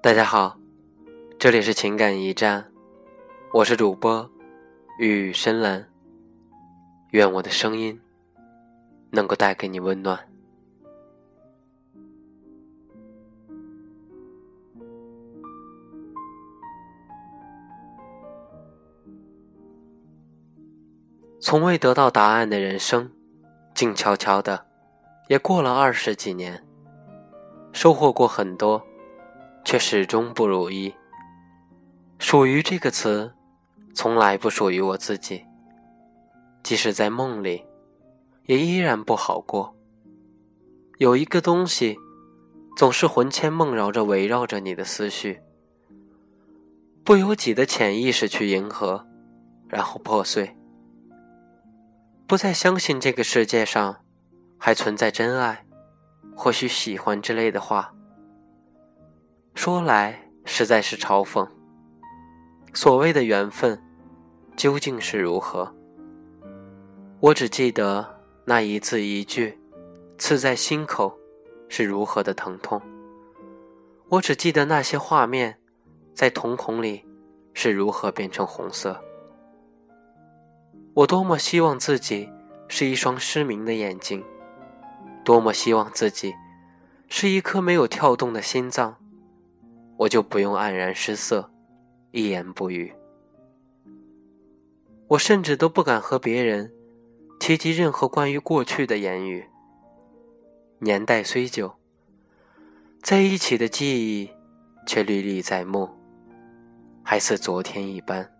[0.00, 0.58] 大家好，
[1.38, 2.70] 这里是情感驿站，
[3.52, 4.30] 我是主播
[4.98, 5.86] 雨深蓝。
[7.10, 8.00] 愿我的声音
[9.10, 10.18] 能够带给你温暖。
[21.40, 23.10] 从未得到答案的人生，
[23.74, 24.67] 静悄悄的，
[25.28, 26.66] 也过了二十几年，
[27.72, 28.82] 收获过很多。
[29.64, 30.94] 却始终不如意。
[32.18, 33.30] 属于这个词，
[33.92, 35.44] 从来不属于我自己。
[36.62, 37.66] 即使在梦里，
[38.44, 39.76] 也依然不好过。
[40.96, 41.98] 有一个东西，
[42.78, 45.42] 总是魂牵梦绕着围绕着你的思绪，
[47.04, 49.06] 不由己的潜意识去迎合，
[49.68, 50.56] 然后破碎。
[52.26, 53.98] 不再相信这个世界上
[54.58, 55.64] 还存在真爱，
[56.36, 57.94] 或许喜欢之类的话。
[59.54, 61.48] 说来实在是嘲讽。
[62.74, 63.82] 所谓的缘分，
[64.56, 65.74] 究竟是如何？
[67.20, 69.58] 我只记得那一字一句，
[70.18, 71.18] 刺在心口，
[71.68, 72.80] 是如何的疼痛。
[74.08, 75.58] 我只记得那些画面，
[76.14, 77.04] 在瞳孔里
[77.52, 79.02] 是如何变成红色。
[80.94, 82.30] 我多么希望自己
[82.68, 84.24] 是一双失明的眼睛，
[85.28, 86.34] 多么希望自己
[87.06, 88.96] 是一颗没有跳动的心脏。
[89.98, 91.50] 我就不用黯然失色，
[92.12, 92.94] 一言不语。
[95.08, 96.72] 我甚至都不敢和别人
[97.38, 99.44] 提及任何关于过去的言语。
[100.78, 101.74] 年代虽久，
[103.02, 104.30] 在一起的记忆
[104.86, 105.90] 却历历在目，
[107.02, 108.37] 还似昨天一般。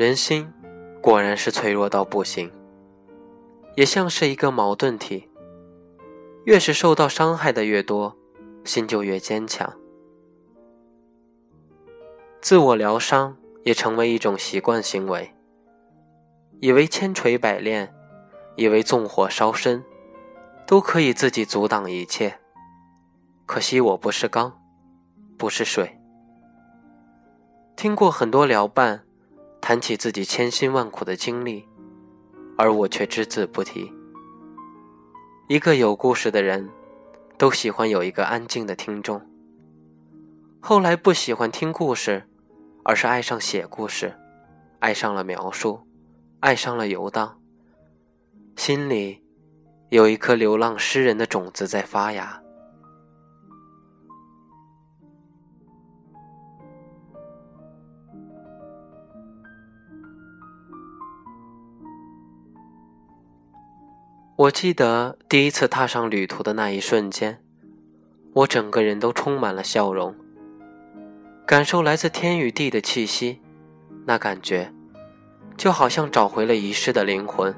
[0.00, 0.50] 人心
[1.02, 2.50] 果然是脆弱到不行，
[3.76, 5.28] 也像是一个矛盾体。
[6.46, 8.16] 越是受到伤害的越多，
[8.64, 9.70] 心就越坚强。
[12.40, 15.34] 自我疗伤也成为一种习惯行为，
[16.60, 17.94] 以为千锤百炼，
[18.56, 19.84] 以为纵火烧身，
[20.66, 22.38] 都可以自己阻挡一切。
[23.44, 24.58] 可惜我不是钢，
[25.36, 26.00] 不是水。
[27.76, 29.04] 听过很多疗伴。
[29.60, 31.66] 谈起自己千辛万苦的经历，
[32.56, 33.92] 而我却只字不提。
[35.48, 36.68] 一个有故事的人，
[37.36, 39.20] 都喜欢有一个安静的听众。
[40.60, 42.28] 后来不喜欢听故事，
[42.84, 44.14] 而是爱上写故事，
[44.78, 45.80] 爱上了描述，
[46.40, 47.40] 爱上了游荡。
[48.56, 49.22] 心里
[49.88, 52.42] 有一颗流浪诗人的种子在发芽。
[64.40, 67.42] 我记得第一次踏上旅途的那一瞬间，
[68.32, 70.16] 我整个人都充满了笑容，
[71.46, 73.42] 感受来自天与地的气息，
[74.06, 74.72] 那感觉
[75.58, 77.54] 就好像找回了遗失的灵魂。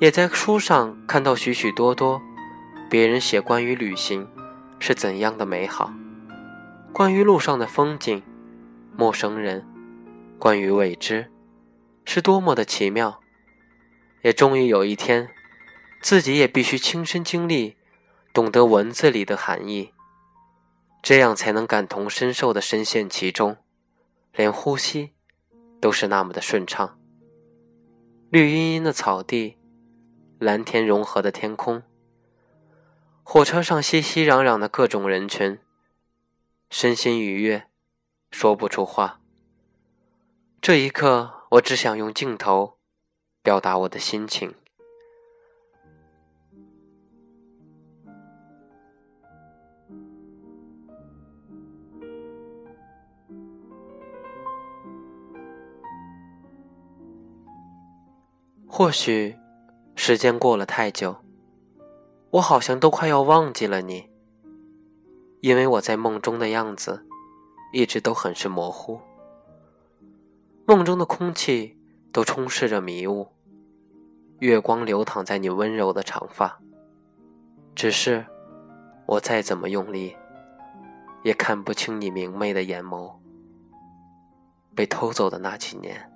[0.00, 2.22] 也在书上看到许许多多
[2.88, 4.26] 别人写关于旅行
[4.78, 5.92] 是怎样的美好，
[6.90, 8.22] 关于路上的风景、
[8.96, 9.62] 陌生人，
[10.38, 11.30] 关于未知
[12.06, 13.20] 是多么的奇妙。
[14.22, 15.28] 也终于有一天。
[16.06, 17.76] 自己也必须亲身经历，
[18.32, 19.92] 懂得文字里的含义，
[21.02, 23.56] 这样才能感同身受的深陷其中，
[24.32, 25.14] 连呼吸
[25.80, 26.96] 都是那么的顺畅。
[28.30, 29.56] 绿茵茵的草地，
[30.38, 31.82] 蓝天融合的天空，
[33.24, 35.58] 火车上熙熙攘攘的各种人群，
[36.70, 37.66] 身心愉悦，
[38.30, 39.20] 说不出话。
[40.60, 42.78] 这一刻，我只想用镜头
[43.42, 44.54] 表达我的心情。
[58.78, 59.34] 或许，
[59.94, 61.16] 时间过了太久，
[62.32, 64.10] 我好像都快要忘记了你。
[65.40, 67.06] 因为我在梦中的样子，
[67.72, 69.00] 一直都很是模糊。
[70.66, 71.78] 梦中的空气
[72.12, 73.28] 都充斥着迷雾，
[74.40, 76.60] 月光流淌在你温柔的长发。
[77.74, 78.26] 只是，
[79.06, 80.14] 我再怎么用力，
[81.24, 83.14] 也看不清你明媚的眼眸。
[84.74, 86.12] 被偷走的那几年。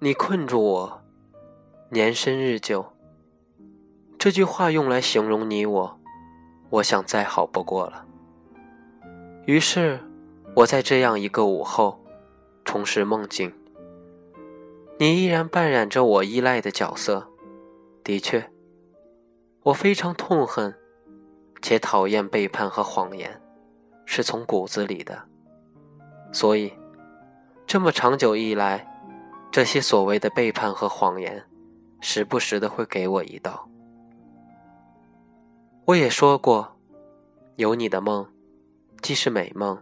[0.00, 1.02] 你困住我，
[1.88, 2.84] 年深日久。
[4.18, 6.00] 这句话用来形容你我，
[6.68, 8.04] 我想再好不过了。
[9.46, 10.00] 于是，
[10.56, 12.04] 我在这样一个午后，
[12.64, 13.54] 重拾梦境。
[14.98, 17.28] 你依然扮演着我依赖的角色。
[18.02, 18.50] 的确，
[19.62, 20.74] 我非常痛恨
[21.62, 23.40] 且讨厌背叛和谎言，
[24.04, 25.22] 是从骨子里的。
[26.32, 26.72] 所以，
[27.64, 28.90] 这么长久以来。
[29.54, 31.46] 这些所谓的背叛和谎言，
[32.00, 33.68] 时不时的会给我一刀。
[35.84, 36.76] 我也说过，
[37.54, 38.26] 有你的梦，
[39.00, 39.80] 既是美梦，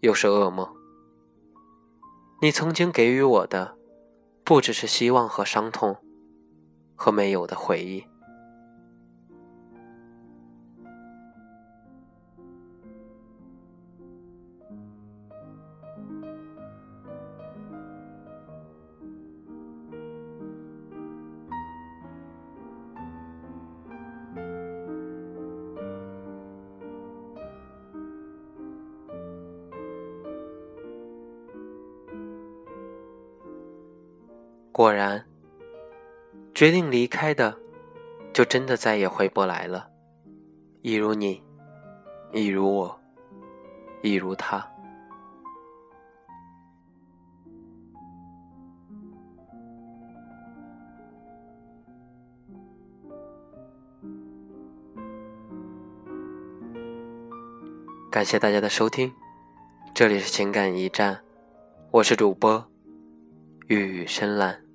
[0.00, 0.66] 又是噩梦。
[2.40, 3.76] 你曾经给予我的，
[4.42, 5.98] 不只是希望和伤痛，
[6.94, 8.02] 和没有的回忆。
[34.76, 35.24] 果然，
[36.54, 37.56] 决定离开的，
[38.34, 39.88] 就真的再也回不来了。
[40.82, 41.42] 一如你，
[42.30, 43.00] 一如我，
[44.02, 44.70] 一如他。
[58.10, 59.10] 感谢大家的收听，
[59.94, 61.22] 这里是情感驿站，
[61.90, 62.62] 我是主播
[63.68, 64.65] 玉宇深蓝。